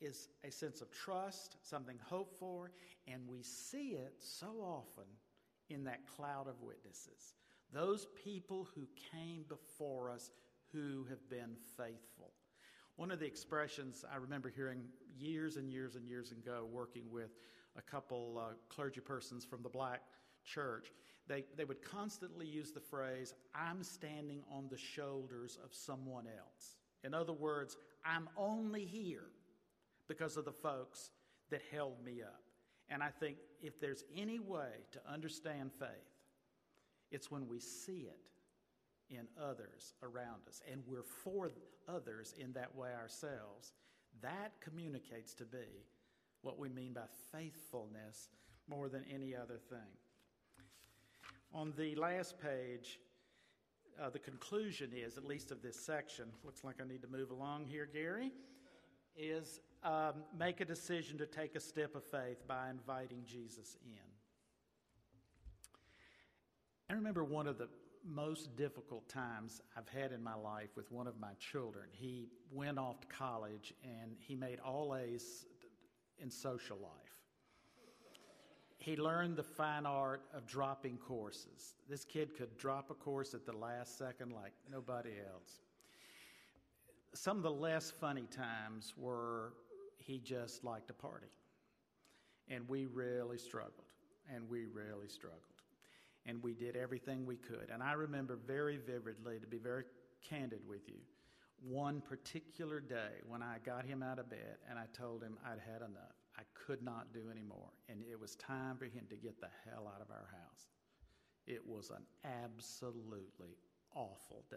is 0.00 0.28
a 0.44 0.50
sense 0.50 0.80
of 0.80 0.90
trust, 0.90 1.56
something 1.62 1.98
hoped 2.08 2.38
for, 2.38 2.70
and 3.06 3.22
we 3.28 3.42
see 3.42 3.90
it 3.90 4.14
so 4.18 4.48
often 4.62 5.04
in 5.68 5.84
that 5.84 6.00
cloud 6.16 6.48
of 6.48 6.60
witnesses. 6.60 7.34
Those 7.72 8.06
people 8.24 8.68
who 8.74 8.86
came 9.12 9.44
before 9.48 10.10
us 10.10 10.30
who 10.72 11.04
have 11.08 11.28
been 11.28 11.56
faithful. 11.76 12.32
One 12.96 13.10
of 13.10 13.20
the 13.20 13.26
expressions 13.26 14.04
I 14.10 14.16
remember 14.16 14.48
hearing 14.48 14.82
years 15.18 15.56
and 15.56 15.70
years 15.70 15.96
and 15.96 16.06
years 16.06 16.32
ago, 16.32 16.66
working 16.70 17.10
with 17.10 17.30
a 17.76 17.82
couple 17.82 18.38
uh, 18.38 18.54
clergy 18.68 19.00
persons 19.00 19.44
from 19.44 19.62
the 19.62 19.68
black 19.68 20.02
church, 20.44 20.92
they, 21.28 21.44
they 21.56 21.64
would 21.64 21.82
constantly 21.82 22.46
use 22.46 22.72
the 22.72 22.80
phrase, 22.80 23.34
I'm 23.54 23.82
standing 23.82 24.42
on 24.50 24.68
the 24.70 24.78
shoulders 24.78 25.58
of 25.62 25.74
someone 25.74 26.26
else. 26.26 26.76
In 27.04 27.14
other 27.14 27.32
words, 27.32 27.76
I'm 28.04 28.28
only 28.36 28.84
here 28.84 29.24
because 30.08 30.36
of 30.36 30.44
the 30.44 30.52
folks 30.52 31.10
that 31.50 31.62
held 31.70 32.04
me 32.04 32.22
up. 32.22 32.42
And 32.88 33.02
I 33.02 33.08
think 33.08 33.36
if 33.62 33.80
there's 33.80 34.04
any 34.16 34.38
way 34.38 34.70
to 34.92 35.00
understand 35.10 35.72
faith, 35.78 35.88
it's 37.10 37.30
when 37.30 37.48
we 37.48 37.58
see 37.58 38.08
it 38.08 38.20
in 39.08 39.26
others 39.40 39.94
around 40.02 40.42
us 40.48 40.60
and 40.70 40.82
we're 40.86 41.02
for 41.02 41.50
others 41.88 42.34
in 42.38 42.52
that 42.52 42.74
way 42.74 42.90
ourselves. 42.92 43.72
That 44.22 44.52
communicates 44.60 45.34
to 45.34 45.44
be 45.44 45.84
what 46.42 46.58
we 46.58 46.68
mean 46.68 46.92
by 46.92 47.06
faithfulness 47.32 48.28
more 48.68 48.88
than 48.88 49.04
any 49.12 49.34
other 49.34 49.58
thing. 49.68 49.78
On 51.52 51.72
the 51.76 51.94
last 51.94 52.40
page, 52.40 52.98
uh, 54.00 54.10
the 54.10 54.18
conclusion 54.18 54.90
is, 54.94 55.16
at 55.16 55.24
least 55.24 55.50
of 55.50 55.62
this 55.62 55.78
section, 55.78 56.26
looks 56.44 56.64
like 56.64 56.76
I 56.80 56.86
need 56.86 57.02
to 57.02 57.08
move 57.08 57.30
along 57.30 57.66
here, 57.66 57.88
Gary, 57.90 58.32
is 59.16 59.60
um, 59.84 60.14
make 60.38 60.60
a 60.60 60.64
decision 60.64 61.18
to 61.18 61.26
take 61.26 61.54
a 61.54 61.60
step 61.60 61.94
of 61.94 62.04
faith 62.04 62.46
by 62.46 62.70
inviting 62.70 63.22
Jesus 63.26 63.76
in. 63.84 63.98
I 66.88 66.94
remember 66.94 67.24
one 67.24 67.46
of 67.46 67.58
the 67.58 67.68
most 68.08 68.56
difficult 68.56 69.08
times 69.08 69.60
I've 69.76 69.88
had 69.88 70.12
in 70.12 70.22
my 70.22 70.34
life 70.34 70.70
with 70.76 70.90
one 70.92 71.06
of 71.06 71.18
my 71.18 71.32
children. 71.38 71.86
He 71.90 72.28
went 72.52 72.78
off 72.78 73.00
to 73.00 73.06
college 73.08 73.74
and 73.82 74.12
he 74.20 74.34
made 74.34 74.60
all 74.60 74.94
A's 74.94 75.46
in 76.18 76.30
social 76.30 76.76
life. 76.76 76.92
He 78.78 78.96
learned 78.96 79.36
the 79.36 79.42
fine 79.42 79.84
art 79.84 80.22
of 80.32 80.46
dropping 80.46 80.98
courses. 80.98 81.74
This 81.88 82.04
kid 82.04 82.36
could 82.36 82.56
drop 82.56 82.90
a 82.90 82.94
course 82.94 83.34
at 83.34 83.44
the 83.44 83.56
last 83.56 83.98
second 83.98 84.32
like 84.32 84.52
nobody 84.70 85.10
else. 85.28 85.60
Some 87.12 87.38
of 87.38 87.42
the 87.42 87.50
less 87.50 87.90
funny 87.90 88.28
times 88.30 88.94
were 88.96 89.54
he 90.06 90.18
just 90.18 90.64
liked 90.64 90.88
to 90.88 90.94
party. 90.94 91.26
And 92.48 92.68
we 92.68 92.86
really 92.86 93.38
struggled. 93.38 93.90
And 94.32 94.48
we 94.48 94.66
really 94.66 95.08
struggled. 95.08 95.42
And 96.24 96.42
we 96.42 96.54
did 96.54 96.76
everything 96.76 97.26
we 97.26 97.36
could. 97.36 97.70
And 97.72 97.82
I 97.82 97.92
remember 97.92 98.38
very 98.46 98.78
vividly, 98.78 99.38
to 99.40 99.46
be 99.46 99.58
very 99.58 99.84
candid 100.28 100.60
with 100.68 100.88
you, 100.88 100.98
one 101.62 102.00
particular 102.00 102.80
day 102.80 103.20
when 103.26 103.42
I 103.42 103.56
got 103.64 103.84
him 103.84 104.02
out 104.02 104.18
of 104.18 104.28
bed 104.28 104.58
and 104.68 104.78
I 104.78 104.86
told 104.92 105.22
him 105.22 105.38
I'd 105.44 105.60
had 105.60 105.82
enough. 105.82 106.14
I 106.38 106.42
could 106.54 106.82
not 106.82 107.12
do 107.14 107.30
anymore. 107.30 107.70
And 107.88 108.02
it 108.10 108.20
was 108.20 108.36
time 108.36 108.76
for 108.76 108.84
him 108.84 109.04
to 109.10 109.16
get 109.16 109.40
the 109.40 109.48
hell 109.64 109.90
out 109.92 110.02
of 110.02 110.10
our 110.10 110.28
house. 110.32 110.68
It 111.46 111.62
was 111.66 111.90
an 111.90 112.04
absolutely 112.24 113.56
awful 113.94 114.44
day. 114.50 114.56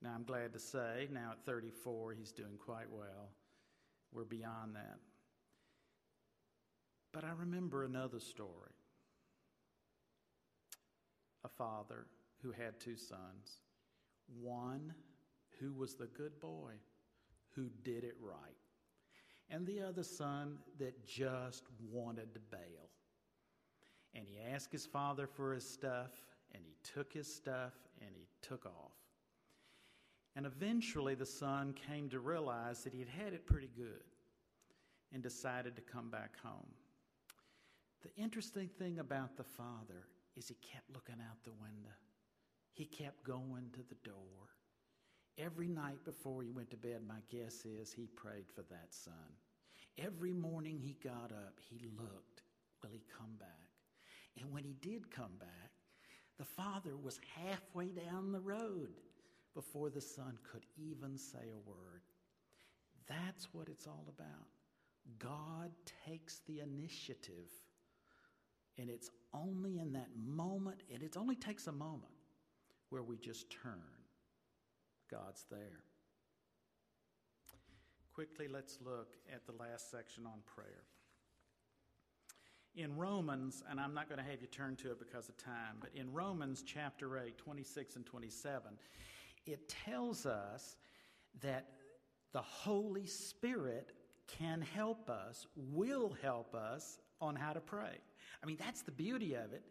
Now, 0.00 0.12
I'm 0.14 0.24
glad 0.24 0.52
to 0.52 0.58
say, 0.58 1.08
now 1.12 1.32
at 1.32 1.44
34, 1.44 2.14
he's 2.14 2.32
doing 2.32 2.56
quite 2.58 2.90
well. 2.90 3.30
We're 4.12 4.24
beyond 4.24 4.74
that. 4.74 4.98
But 7.12 7.24
I 7.24 7.30
remember 7.30 7.84
another 7.84 8.20
story 8.20 8.72
a 11.44 11.48
father 11.48 12.06
who 12.42 12.50
had 12.52 12.78
two 12.80 12.96
sons. 12.96 13.60
One 14.40 14.92
who 15.60 15.72
was 15.72 15.94
the 15.94 16.06
good 16.06 16.38
boy, 16.40 16.72
who 17.54 17.70
did 17.82 18.04
it 18.04 18.16
right, 18.20 18.56
and 19.50 19.66
the 19.66 19.80
other 19.80 20.02
son 20.02 20.58
that 20.78 21.06
just 21.06 21.64
wanted 21.90 22.34
to 22.34 22.40
bail. 22.50 22.90
And 24.14 24.26
he 24.26 24.38
asked 24.52 24.72
his 24.72 24.86
father 24.86 25.26
for 25.26 25.54
his 25.54 25.68
stuff, 25.68 26.10
and 26.52 26.62
he 26.64 26.74
took 26.94 27.12
his 27.12 27.32
stuff, 27.32 27.72
and 28.00 28.10
he 28.14 28.26
took 28.42 28.66
off. 28.66 28.92
And 30.38 30.46
eventually 30.46 31.16
the 31.16 31.26
son 31.26 31.74
came 31.88 32.08
to 32.10 32.20
realize 32.20 32.84
that 32.84 32.92
he 32.92 33.00
had 33.00 33.08
had 33.08 33.32
it 33.32 33.44
pretty 33.44 33.70
good 33.76 34.04
and 35.12 35.20
decided 35.20 35.74
to 35.74 35.82
come 35.82 36.10
back 36.10 36.40
home. 36.40 36.70
The 38.02 38.22
interesting 38.22 38.70
thing 38.78 39.00
about 39.00 39.36
the 39.36 39.42
father 39.42 40.06
is 40.36 40.46
he 40.46 40.54
kept 40.54 40.94
looking 40.94 41.16
out 41.28 41.42
the 41.42 41.60
window. 41.60 41.90
He 42.72 42.84
kept 42.84 43.24
going 43.24 43.70
to 43.72 43.80
the 43.88 44.08
door. 44.08 44.54
Every 45.38 45.66
night 45.66 46.04
before 46.04 46.44
he 46.44 46.50
went 46.50 46.70
to 46.70 46.76
bed, 46.76 47.00
my 47.08 47.18
guess 47.28 47.64
is 47.64 47.92
he 47.92 48.06
prayed 48.06 48.46
for 48.54 48.62
that 48.70 48.94
son. 48.94 49.34
Every 49.98 50.32
morning 50.32 50.78
he 50.78 50.96
got 51.02 51.32
up, 51.32 51.58
he 51.68 51.80
looked. 51.98 52.42
Will 52.80 52.90
he 52.92 53.02
come 53.18 53.34
back? 53.40 53.48
And 54.40 54.52
when 54.52 54.62
he 54.62 54.76
did 54.80 55.10
come 55.10 55.34
back, 55.40 55.72
the 56.38 56.44
father 56.44 56.96
was 56.96 57.18
halfway 57.34 57.86
down 57.86 58.30
the 58.30 58.38
road 58.38 59.00
before 59.58 59.90
the 59.90 60.00
son 60.00 60.38
could 60.52 60.64
even 60.76 61.18
say 61.18 61.50
a 61.52 61.68
word. 61.68 62.02
That's 63.08 63.48
what 63.52 63.68
it's 63.68 63.88
all 63.88 64.04
about. 64.06 64.46
God 65.18 65.72
takes 66.06 66.42
the 66.46 66.60
initiative, 66.60 67.50
and 68.78 68.88
it's 68.88 69.10
only 69.34 69.80
in 69.80 69.94
that 69.94 70.10
moment, 70.16 70.84
and 70.94 71.02
it 71.02 71.16
only 71.16 71.34
takes 71.34 71.66
a 71.66 71.72
moment 71.72 72.12
where 72.90 73.02
we 73.02 73.16
just 73.16 73.50
turn. 73.50 73.82
God's 75.10 75.44
there. 75.50 75.80
Quickly, 78.14 78.46
let's 78.46 78.78
look 78.80 79.16
at 79.34 79.44
the 79.44 79.60
last 79.60 79.90
section 79.90 80.24
on 80.24 80.38
prayer. 80.46 80.84
In 82.76 82.96
Romans, 82.96 83.64
and 83.68 83.80
I'm 83.80 83.92
not 83.92 84.08
going 84.08 84.24
to 84.24 84.30
have 84.30 84.40
you 84.40 84.46
turn 84.46 84.76
to 84.76 84.92
it 84.92 85.00
because 85.00 85.28
of 85.28 85.36
time, 85.36 85.78
but 85.80 85.90
in 85.96 86.12
Romans 86.12 86.62
chapter 86.64 87.18
8, 87.18 87.36
26 87.36 87.96
and 87.96 88.06
27, 88.06 88.78
it 89.46 89.68
tells 89.68 90.26
us 90.26 90.76
that 91.40 91.66
the 92.32 92.42
Holy 92.42 93.06
Spirit 93.06 93.92
can 94.26 94.60
help 94.60 95.08
us, 95.08 95.46
will 95.56 96.16
help 96.22 96.54
us 96.54 96.98
on 97.20 97.34
how 97.34 97.52
to 97.52 97.60
pray. 97.60 97.98
I 98.42 98.46
mean, 98.46 98.58
that's 98.58 98.82
the 98.82 98.90
beauty 98.90 99.34
of 99.34 99.52
it, 99.52 99.64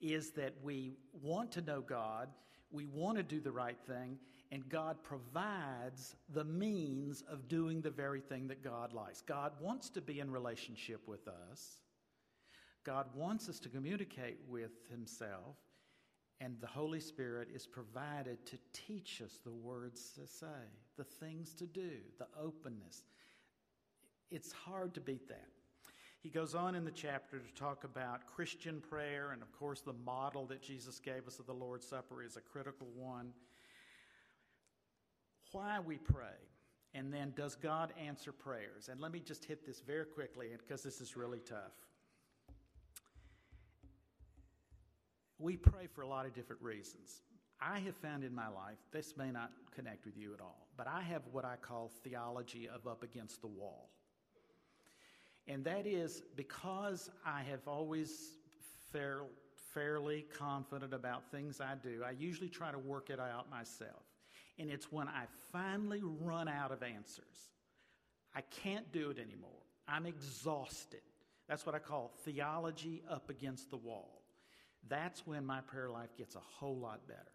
is 0.00 0.30
that 0.30 0.54
we 0.62 0.96
want 1.22 1.52
to 1.52 1.60
know 1.60 1.80
God, 1.80 2.28
we 2.70 2.86
want 2.86 3.16
to 3.18 3.22
do 3.22 3.40
the 3.40 3.52
right 3.52 3.78
thing, 3.86 4.18
and 4.50 4.68
God 4.68 5.02
provides 5.02 6.16
the 6.32 6.44
means 6.44 7.22
of 7.30 7.48
doing 7.48 7.80
the 7.82 7.90
very 7.90 8.20
thing 8.20 8.48
that 8.48 8.64
God 8.64 8.92
likes. 8.92 9.20
God 9.20 9.52
wants 9.60 9.90
to 9.90 10.00
be 10.00 10.20
in 10.20 10.30
relationship 10.30 11.06
with 11.06 11.28
us. 11.28 11.82
God 12.84 13.06
wants 13.14 13.48
us 13.48 13.60
to 13.60 13.68
communicate 13.68 14.38
with 14.48 14.70
Himself, 14.90 15.56
and 16.40 16.56
the 16.60 16.66
Holy 16.66 17.00
Spirit 17.00 17.48
is 17.52 17.66
provided 17.66 18.44
to 18.46 18.58
teach 18.72 19.20
us 19.24 19.38
the 19.44 19.52
words 19.52 20.12
to 20.12 20.26
say, 20.26 20.46
the 20.96 21.04
things 21.04 21.52
to 21.54 21.66
do, 21.66 21.90
the 22.18 22.28
openness. 22.40 23.02
It's 24.30 24.52
hard 24.52 24.94
to 24.94 25.00
beat 25.00 25.28
that. 25.28 25.48
He 26.20 26.28
goes 26.28 26.54
on 26.54 26.74
in 26.74 26.84
the 26.84 26.90
chapter 26.90 27.38
to 27.38 27.54
talk 27.54 27.84
about 27.84 28.26
Christian 28.26 28.80
prayer, 28.80 29.30
and 29.32 29.40
of 29.42 29.52
course, 29.52 29.80
the 29.80 29.92
model 29.92 30.46
that 30.46 30.62
Jesus 30.62 30.98
gave 30.98 31.26
us 31.26 31.38
of 31.38 31.46
the 31.46 31.54
Lord's 31.54 31.86
Supper 31.86 32.22
is 32.22 32.36
a 32.36 32.40
critical 32.40 32.88
one. 32.94 33.32
Why 35.52 35.78
we 35.80 35.96
pray, 35.96 36.36
and 36.92 37.12
then 37.12 37.32
does 37.36 37.54
God 37.54 37.92
answer 38.04 38.32
prayers? 38.32 38.88
And 38.90 39.00
let 39.00 39.12
me 39.12 39.20
just 39.20 39.44
hit 39.44 39.64
this 39.64 39.80
very 39.80 40.04
quickly 40.04 40.48
because 40.58 40.82
this 40.82 41.00
is 41.00 41.16
really 41.16 41.40
tough. 41.40 41.87
We 45.38 45.56
pray 45.56 45.86
for 45.86 46.02
a 46.02 46.08
lot 46.08 46.26
of 46.26 46.34
different 46.34 46.62
reasons. 46.62 47.22
I 47.60 47.78
have 47.80 47.96
found 47.96 48.24
in 48.24 48.34
my 48.34 48.48
life, 48.48 48.78
this 48.92 49.16
may 49.16 49.30
not 49.30 49.50
connect 49.74 50.04
with 50.04 50.16
you 50.16 50.32
at 50.34 50.40
all, 50.40 50.68
but 50.76 50.86
I 50.86 51.00
have 51.02 51.22
what 51.32 51.44
I 51.44 51.56
call 51.56 51.90
theology 52.04 52.68
of 52.68 52.86
up 52.86 53.02
against 53.02 53.40
the 53.40 53.48
wall. 53.48 53.90
And 55.46 55.64
that 55.64 55.86
is 55.86 56.22
because 56.36 57.10
I 57.24 57.42
have 57.42 57.66
always 57.66 58.34
fair, 58.92 59.22
fairly 59.72 60.26
confident 60.36 60.92
about 60.92 61.30
things 61.30 61.60
I 61.60 61.74
do, 61.82 62.02
I 62.06 62.10
usually 62.10 62.48
try 62.48 62.70
to 62.70 62.78
work 62.78 63.10
it 63.10 63.18
out 63.18 63.50
myself. 63.50 64.02
And 64.58 64.70
it's 64.70 64.90
when 64.92 65.08
I 65.08 65.24
finally 65.52 66.02
run 66.02 66.48
out 66.48 66.72
of 66.72 66.82
answers, 66.82 67.48
I 68.34 68.42
can't 68.62 68.90
do 68.92 69.10
it 69.10 69.18
anymore. 69.18 69.50
I'm 69.86 70.04
exhausted. 70.04 71.00
That's 71.48 71.64
what 71.64 71.74
I 71.74 71.78
call 71.78 72.12
theology 72.24 73.02
up 73.08 73.30
against 73.30 73.70
the 73.70 73.76
wall. 73.76 74.17
That's 74.88 75.26
when 75.26 75.44
my 75.44 75.60
prayer 75.60 75.90
life 75.90 76.16
gets 76.16 76.36
a 76.36 76.40
whole 76.40 76.76
lot 76.76 77.06
better. 77.06 77.32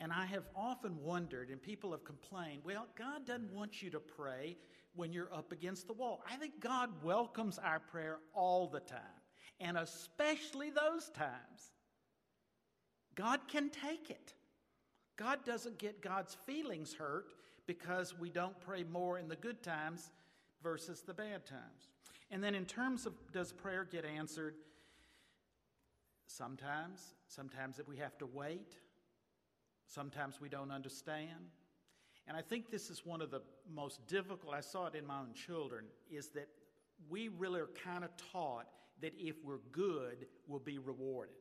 And 0.00 0.12
I 0.12 0.26
have 0.26 0.44
often 0.54 1.02
wondered, 1.02 1.50
and 1.50 1.60
people 1.60 1.90
have 1.90 2.04
complained, 2.04 2.62
well, 2.64 2.86
God 2.96 3.26
doesn't 3.26 3.52
want 3.52 3.82
you 3.82 3.90
to 3.90 3.98
pray 3.98 4.56
when 4.94 5.12
you're 5.12 5.32
up 5.34 5.50
against 5.52 5.86
the 5.86 5.92
wall. 5.92 6.22
I 6.30 6.36
think 6.36 6.60
God 6.60 6.90
welcomes 7.02 7.58
our 7.58 7.80
prayer 7.80 8.18
all 8.32 8.68
the 8.68 8.80
time, 8.80 9.00
and 9.60 9.76
especially 9.76 10.70
those 10.70 11.08
times. 11.10 11.72
God 13.16 13.40
can 13.48 13.70
take 13.70 14.10
it. 14.10 14.34
God 15.16 15.44
doesn't 15.44 15.78
get 15.78 16.00
God's 16.00 16.36
feelings 16.46 16.94
hurt 16.94 17.32
because 17.66 18.16
we 18.16 18.30
don't 18.30 18.58
pray 18.60 18.84
more 18.84 19.18
in 19.18 19.28
the 19.28 19.36
good 19.36 19.62
times 19.62 20.10
versus 20.62 21.02
the 21.02 21.14
bad 21.14 21.44
times. 21.44 21.88
And 22.30 22.42
then, 22.42 22.54
in 22.54 22.64
terms 22.64 23.06
of 23.06 23.14
does 23.32 23.52
prayer 23.52 23.84
get 23.90 24.04
answered? 24.04 24.54
Sometimes, 26.28 27.14
sometimes 27.26 27.78
if 27.78 27.88
we 27.88 27.96
have 27.96 28.16
to 28.18 28.26
wait, 28.26 28.76
sometimes 29.86 30.40
we 30.40 30.50
don't 30.50 30.70
understand. 30.70 31.50
And 32.26 32.36
I 32.36 32.42
think 32.42 32.70
this 32.70 32.90
is 32.90 33.04
one 33.04 33.22
of 33.22 33.30
the 33.30 33.40
most 33.68 34.06
difficult, 34.06 34.54
I 34.54 34.60
saw 34.60 34.86
it 34.86 34.94
in 34.94 35.06
my 35.06 35.20
own 35.20 35.32
children, 35.32 35.86
is 36.10 36.28
that 36.28 36.48
we 37.08 37.28
really 37.28 37.60
are 37.60 37.70
kind 37.82 38.04
of 38.04 38.10
taught 38.30 38.66
that 39.00 39.14
if 39.18 39.36
we're 39.42 39.60
good, 39.72 40.26
we'll 40.46 40.60
be 40.60 40.78
rewarded. 40.78 41.34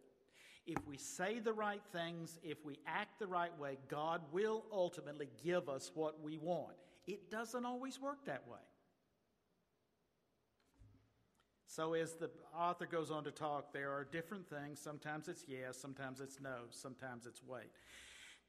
If 0.66 0.88
we 0.88 0.98
say 0.98 1.40
the 1.40 1.54
right 1.54 1.82
things, 1.92 2.40
if 2.42 2.64
we 2.66 2.78
act 2.88 3.20
the 3.20 3.28
right 3.28 3.58
way, 3.60 3.78
God 3.90 4.22
will 4.32 4.64
ultimately 4.72 5.30
give 5.44 5.68
us 5.68 5.92
what 5.96 6.22
we 6.24 6.38
want. 6.38 6.76
It 7.08 7.30
doesn't 7.30 7.66
always 7.66 8.00
work 8.00 8.26
that 8.26 8.48
way. 8.48 8.60
So, 11.68 11.94
as 11.94 12.14
the 12.14 12.30
author 12.58 12.86
goes 12.86 13.12
on 13.12 13.26
to 13.26 13.32
talk, 13.32 13.74
there 13.74 13.92
are 13.92 14.08
different 14.10 14.50
things. 14.50 14.80
Sometimes 14.80 15.28
it's 15.28 15.44
yes, 15.48 15.78
sometimes 15.78 16.22
it's 16.22 16.40
no, 16.40 16.56
sometimes 16.72 17.28
it's 17.28 17.44
wait. 17.44 17.72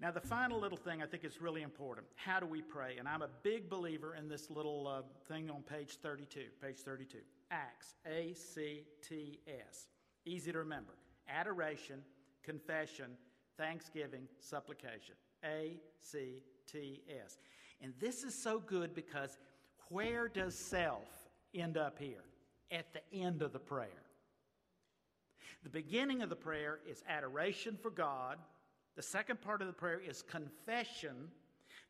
Now, 0.00 0.12
the 0.12 0.20
final 0.20 0.60
little 0.60 0.78
thing 0.78 1.02
I 1.02 1.06
think 1.06 1.24
is 1.24 1.40
really 1.40 1.62
important. 1.62 2.06
How 2.14 2.38
do 2.38 2.46
we 2.46 2.62
pray? 2.62 2.96
And 2.98 3.08
I'm 3.08 3.22
a 3.22 3.28
big 3.42 3.68
believer 3.68 4.14
in 4.14 4.28
this 4.28 4.48
little 4.48 4.86
uh, 4.86 5.02
thing 5.26 5.50
on 5.50 5.62
page 5.62 5.98
32. 6.00 6.42
Page 6.62 6.78
32. 6.78 7.18
Acts. 7.50 7.94
A 8.06 8.32
C 8.34 8.84
T 9.06 9.40
S. 9.48 9.88
Easy 10.24 10.52
to 10.52 10.58
remember. 10.58 10.92
Adoration, 11.28 12.00
confession, 12.44 13.16
thanksgiving, 13.56 14.28
supplication. 14.38 15.16
A 15.44 15.76
C 16.00 16.44
T 16.70 17.02
S. 17.10 17.38
And 17.80 17.92
this 17.98 18.22
is 18.22 18.40
so 18.40 18.60
good 18.60 18.94
because 18.94 19.36
where 19.88 20.28
does 20.28 20.54
self 20.54 21.08
end 21.52 21.76
up 21.76 21.98
here? 21.98 22.22
At 22.70 22.86
the 22.92 23.00
end 23.12 23.42
of 23.42 23.52
the 23.52 23.58
prayer. 23.58 24.02
The 25.62 25.70
beginning 25.70 26.22
of 26.22 26.28
the 26.28 26.36
prayer 26.36 26.80
is 26.88 27.02
adoration 27.08 27.78
for 27.80 27.90
God 27.90 28.38
the 28.98 29.02
second 29.02 29.40
part 29.40 29.60
of 29.60 29.68
the 29.68 29.72
prayer 29.72 30.00
is 30.00 30.22
confession. 30.22 31.30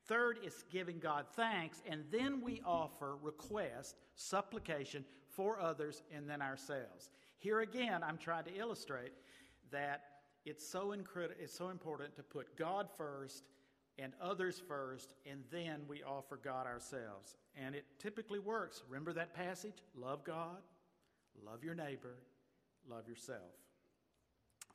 Third 0.04 0.40
is 0.44 0.62
giving 0.70 0.98
God 0.98 1.24
thanks. 1.34 1.80
And 1.88 2.04
then 2.10 2.42
we 2.42 2.60
offer 2.66 3.16
request, 3.22 3.96
supplication 4.14 5.06
for 5.26 5.58
others 5.58 6.02
and 6.14 6.28
then 6.28 6.42
ourselves. 6.42 7.08
Here 7.38 7.60
again, 7.60 8.02
I'm 8.02 8.18
trying 8.18 8.44
to 8.44 8.54
illustrate 8.54 9.12
that 9.70 10.02
it's 10.44 10.68
so, 10.68 10.92
incredi- 10.92 11.32
it's 11.40 11.56
so 11.56 11.70
important 11.70 12.14
to 12.16 12.22
put 12.22 12.58
God 12.58 12.90
first 12.94 13.44
and 13.98 14.12
others 14.22 14.62
first, 14.68 15.14
and 15.28 15.42
then 15.50 15.82
we 15.88 16.02
offer 16.02 16.38
God 16.42 16.66
ourselves. 16.66 17.36
And 17.56 17.74
it 17.74 17.84
typically 17.98 18.38
works. 18.38 18.82
Remember 18.88 19.12
that 19.12 19.34
passage? 19.34 19.74
Love 19.96 20.24
God, 20.24 20.58
love 21.44 21.64
your 21.64 21.74
neighbor, 21.74 22.16
love 22.88 23.08
yourself. 23.08 23.40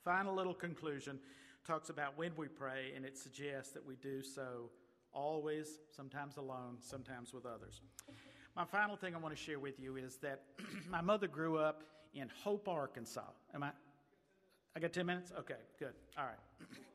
Final 0.03 0.35
little 0.35 0.53
conclusion 0.53 1.19
talks 1.65 1.89
about 1.89 2.17
when 2.17 2.33
we 2.35 2.47
pray, 2.47 2.91
and 2.95 3.05
it 3.05 3.17
suggests 3.17 3.71
that 3.71 3.85
we 3.85 3.95
do 3.95 4.21
so 4.21 4.69
always, 5.13 5.79
sometimes 5.95 6.37
alone, 6.37 6.77
sometimes 6.79 7.33
with 7.33 7.45
others. 7.45 7.81
My 8.55 8.65
final 8.65 8.95
thing 8.95 9.15
I 9.15 9.17
want 9.17 9.35
to 9.35 9.41
share 9.41 9.59
with 9.59 9.79
you 9.79 9.95
is 9.95 10.17
that 10.17 10.41
my 10.89 11.01
mother 11.01 11.27
grew 11.27 11.57
up 11.57 11.83
in 12.13 12.29
Hope, 12.43 12.67
Arkansas. 12.67 13.21
Am 13.53 13.63
I? 13.63 13.71
I 14.75 14.79
got 14.79 14.91
10 14.91 15.05
minutes? 15.05 15.31
Okay, 15.39 15.55
good. 15.79 15.93
All 16.17 16.25
right. 16.25 16.67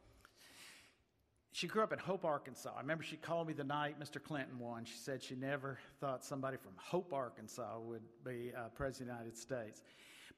She 1.59 1.67
grew 1.67 1.83
up 1.83 1.93
in 1.93 1.99
Hope, 1.99 2.25
Arkansas. 2.25 2.71
I 2.77 2.81
remember 2.81 3.03
she 3.03 3.17
called 3.17 3.49
me 3.49 3.53
the 3.53 3.65
night 3.65 3.99
Mr. 3.99 4.23
Clinton 4.23 4.61
won. 4.61 4.85
She 4.85 4.97
said 4.97 5.21
she 5.21 5.35
never 5.35 5.77
thought 5.99 6.25
somebody 6.25 6.57
from 6.57 6.71
Hope, 6.77 7.13
Arkansas 7.13 7.81
would 7.81 8.05
be 8.25 8.53
uh, 8.57 8.69
president 8.77 9.11
of 9.11 9.17
the 9.17 9.25
United 9.25 9.37
States. 9.37 9.83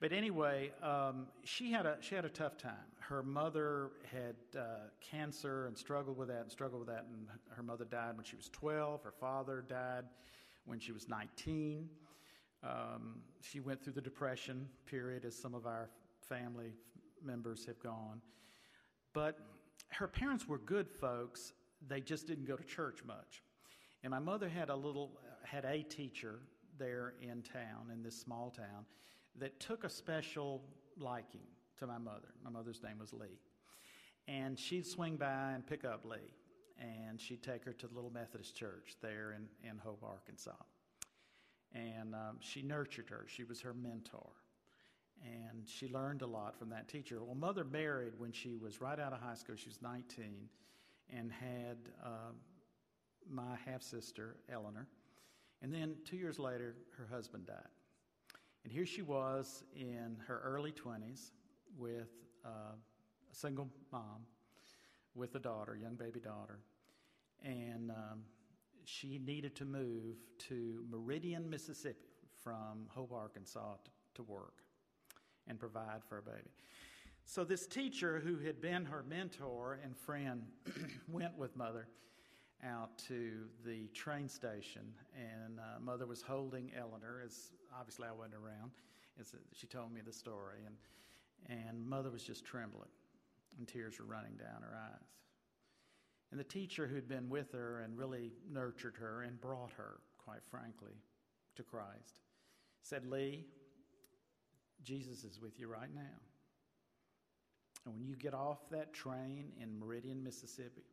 But 0.01 0.15
anyway, 0.15 0.73
um, 0.83 1.27
she 1.45 1.71
had 1.73 1.85
a 1.85 1.99
she 2.01 2.15
had 2.15 2.25
a 2.25 2.31
tough 2.31 2.57
time. 2.57 2.73
Her 3.01 3.23
mother 3.23 3.91
had 4.11 4.35
uh, 4.59 4.63
cancer 5.03 5.67
and 5.67 5.77
struggled 5.77 6.17
with 6.17 6.29
that 6.29 6.41
and 6.41 6.51
struggled 6.51 6.81
with 6.81 6.89
that. 6.89 7.05
And 7.13 7.27
her 7.55 7.63
mother 7.63 7.85
died 7.85 8.17
when 8.17 8.25
she 8.25 8.37
was 8.37 8.49
12. 8.49 9.03
Her 9.03 9.13
father 9.13 9.63
died 9.69 10.05
when 10.65 10.79
she 10.79 10.93
was 10.93 11.07
19. 11.07 11.87
Um, 12.63 13.17
she 13.43 13.61
went 13.61 13.85
through 13.85 13.93
the 13.93 14.01
depression 14.01 14.67
period, 14.87 15.27
as 15.27 15.37
some 15.37 15.55
of 15.55 15.67
our 15.67 15.91
family 16.27 16.73
members 17.23 17.67
have 17.67 17.79
gone. 17.83 18.23
But 19.13 19.39
her 19.91 20.09
parents 20.09 20.47
were 20.47 20.59
good 20.59 20.89
folks. 20.89 21.53
They 21.87 22.01
just 22.01 22.27
didn't 22.27 22.47
go 22.47 22.57
to 22.57 22.65
church 22.65 23.01
much. 23.07 23.43
And 24.03 24.11
my 24.11 24.19
mother 24.19 24.49
had 24.49 24.71
a 24.71 24.77
little 24.77 25.21
had 25.45 25.65
a 25.65 25.83
teacher 25.83 26.41
there 26.79 27.15
in 27.21 27.43
town 27.43 27.91
in 27.93 28.03
this 28.03 28.17
small 28.19 28.51
town 28.51 28.85
that 29.39 29.59
took 29.61 29.85
a 29.85 29.91
special 29.91 30.63
liking 30.97 31.47
to 31.79 31.87
my 31.87 31.99
mother. 31.99 32.29
My 32.45 32.51
mother's 32.51 32.83
name 32.83 32.99
was 32.99 33.13
Lee. 33.13 33.41
And 34.29 34.59
she'd 34.59 34.87
swing 34.87 35.17
by 35.17 35.53
and 35.53 35.67
pick 35.67 35.85
up 35.85 36.05
Lee, 36.05 36.35
and 36.79 37.21
she'd 37.21 37.43
take 37.43 37.65
her 37.65 37.73
to 37.73 37.89
the 37.89 37.95
little 37.95 38.11
Methodist 38.11 38.55
church 38.55 38.97
there 39.03 39.33
in, 39.33 39.69
in 39.69 39.79
Hope, 39.79 40.03
Arkansas. 40.05 40.53
And 41.75 42.15
um, 42.15 42.37
she 42.41 42.63
nurtured 42.63 43.09
her, 43.11 43.27
she 43.29 43.45
was 43.45 43.61
her 43.61 43.75
mentor. 43.75 44.31
And 45.25 45.69
she 45.69 45.89
learned 45.89 46.23
a 46.23 46.27
lot 46.27 46.59
from 46.59 46.71
that 46.71 46.89
teacher. 46.89 47.23
Well, 47.23 47.35
mother 47.35 47.65
married 47.65 48.15
when 48.17 48.33
she 48.33 48.57
was 48.57 48.81
right 48.81 48.99
out 48.99 49.13
of 49.13 49.21
high 49.21 49.35
school. 49.35 49.57
She 49.57 49.69
was 49.69 49.83
19 49.83 50.49
and 51.15 51.31
had 51.31 51.77
uh, 52.03 52.33
my 53.29 53.57
half 53.67 53.83
sister, 53.83 54.37
Eleanor. 54.51 54.87
And 55.63 55.73
then 55.75 55.97
two 56.05 56.17
years 56.17 56.39
later, 56.39 56.75
her 56.97 57.07
husband 57.11 57.47
died. 57.47 57.57
And 58.65 58.73
here 58.73 58.87
she 58.87 59.03
was 59.03 59.65
in 59.75 60.17
her 60.27 60.41
early 60.43 60.73
20s 60.73 61.31
with 61.79 62.11
uh, 62.45 62.75
a 63.31 63.35
single 63.35 63.69
mom 63.93 64.27
with 65.15 65.35
a 65.35 65.39
daughter, 65.39 65.77
young 65.77 65.97
baby 65.97 66.21
daughter. 66.21 66.61
And 67.45 67.91
um, 67.91 68.23
she 68.85 69.19
needed 69.19 69.55
to 69.57 69.65
move 69.65 70.17
to 70.49 70.85
Meridian, 70.91 71.49
Mississippi 71.49 71.99
from 72.43 72.87
Hope, 72.89 73.13
Arkansas 73.13 73.75
to, 73.85 73.91
to 74.15 74.23
work 74.23 74.63
and 75.51 75.59
provide 75.59 76.03
for 76.09 76.19
a 76.19 76.23
baby. 76.23 76.49
So, 77.27 77.45
this 77.45 77.67
teacher 77.67 78.21
who 78.25 78.39
had 78.39 78.61
been 78.61 78.87
her 78.87 79.05
mentor 79.07 79.81
and 79.85 79.97
friend 79.97 80.45
went 81.13 81.37
with 81.37 81.55
mother 81.57 81.89
out 82.65 82.97
to 83.09 83.47
the 83.65 83.89
train 83.89 84.29
station, 84.29 84.83
and 85.15 85.59
uh, 85.59 85.81
mother 85.81 86.07
was 86.07 86.23
holding 86.23 86.73
Eleanor, 86.77 87.23
as 87.25 87.51
obviously 87.79 88.07
I 88.09 88.13
wasn't 88.13 88.35
around. 88.35 88.71
As 89.21 89.35
she 89.53 89.67
told 89.67 89.93
me 89.93 90.01
the 90.05 90.13
story, 90.13 90.61
and, 90.65 91.69
and 91.69 91.87
mother 91.87 92.11
was 92.11 92.23
just 92.23 92.45
trembling, 92.45 92.89
and 93.59 93.69
tears 93.69 93.99
were 93.99 94.07
running 94.07 94.37
down 94.37 94.63
her 94.63 94.75
eyes. 94.75 95.09
And 96.31 96.41
the 96.41 96.45
teacher 96.45 96.87
who'd 96.87 97.09
been 97.09 97.29
with 97.29 97.53
her 97.53 97.81
and 97.81 97.99
really 97.99 98.33
nurtured 98.51 98.95
her 98.99 99.23
and 99.23 99.39
brought 99.41 99.73
her, 99.73 99.99
quite 100.19 100.43
frankly, 100.51 100.95
to 101.57 101.63
Christ 101.63 102.21
said, 102.83 103.05
Lee, 103.07 103.47
Jesus 104.85 105.25
is 105.25 105.41
with 105.41 105.59
you 105.59 105.69
right 105.69 105.93
now. 105.95 106.19
And 107.85 107.95
when 107.95 108.05
you 108.05 108.17
get 108.17 108.35
off 108.35 108.59
that 108.71 108.93
train 108.93 109.53
in 109.61 109.79
Meridian, 109.79 110.23
Mississippi, 110.23 110.85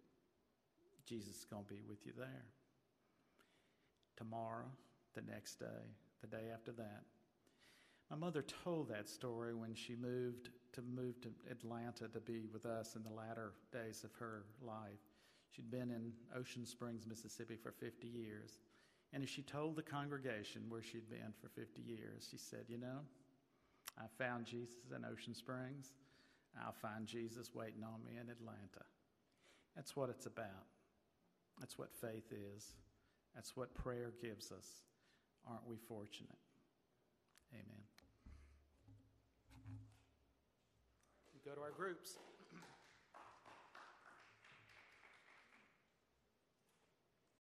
Jesus 1.05 1.37
is 1.37 1.45
going 1.45 1.63
to 1.63 1.73
be 1.73 1.81
with 1.87 2.05
you 2.05 2.13
there. 2.17 2.45
Tomorrow, 4.15 4.65
the 5.15 5.21
next 5.21 5.59
day, 5.59 5.95
the 6.21 6.27
day 6.27 6.45
after 6.53 6.71
that. 6.73 7.03
My 8.09 8.15
mother 8.15 8.43
told 8.63 8.89
that 8.89 9.09
story 9.09 9.53
when 9.53 9.75
she 9.75 9.95
moved 9.95 10.49
to 10.73 10.81
move 10.81 11.19
to 11.21 11.29
Atlanta 11.49 12.07
to 12.07 12.19
be 12.19 12.45
with 12.53 12.65
us 12.65 12.95
in 12.95 13.03
the 13.03 13.09
latter 13.09 13.53
days 13.71 14.03
of 14.03 14.13
her 14.19 14.43
life. 14.61 14.99
She'd 15.49 15.71
been 15.71 15.91
in 15.91 16.11
Ocean 16.37 16.65
Springs, 16.65 17.05
Mississippi 17.07 17.55
for 17.55 17.71
50 17.71 18.07
years. 18.07 18.59
And 19.13 19.23
as 19.23 19.29
she 19.29 19.41
told 19.41 19.75
the 19.75 19.81
congregation 19.81 20.63
where 20.69 20.83
she'd 20.83 21.09
been 21.09 21.33
for 21.41 21.49
50 21.49 21.81
years, 21.81 22.27
she 22.29 22.37
said, 22.37 22.65
You 22.67 22.77
know, 22.77 22.99
I 23.99 24.05
found 24.17 24.45
Jesus 24.45 24.91
in 24.95 25.03
Ocean 25.05 25.33
Springs. 25.33 25.93
I'll 26.63 26.73
find 26.73 27.05
Jesus 27.05 27.53
waiting 27.53 27.83
on 27.83 28.03
me 28.03 28.13
in 28.13 28.29
Atlanta. 28.29 28.85
That's 29.75 29.95
what 29.95 30.09
it's 30.09 30.25
about. 30.25 30.65
That's 31.59 31.77
what 31.77 31.89
faith 31.93 32.31
is. 32.31 32.73
That's 33.35 33.55
what 33.55 33.73
prayer 33.75 34.13
gives 34.21 34.51
us. 34.51 34.67
Aren't 35.47 35.67
we 35.67 35.77
fortunate? 35.87 36.37
Amen. 37.53 37.83
We 41.33 41.49
go 41.49 41.55
to 41.55 41.61
our 41.61 41.71
groups. 41.71 42.17